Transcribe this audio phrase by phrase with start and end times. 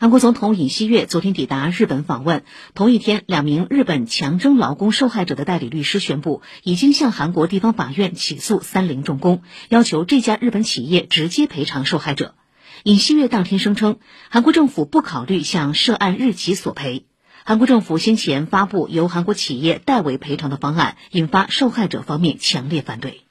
[0.00, 12.34] 韩国总统尹锡悦昨天抵达日本访问同一天两名日本强征劳工受害者的代理律师宣布已经向韩国地方法院起诉三菱重工要求这家日本企业直接赔偿受害者。
[12.82, 13.98] 尹锡悦当天声称
[14.30, 17.04] 韩国政府不考虑向涉案日企索赔
[17.44, 23.29] 韩国政府先前发布由韩国企业代为赔偿的方案引发受害者方面强烈反对。